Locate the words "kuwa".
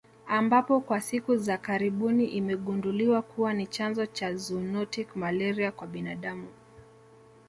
3.21-3.53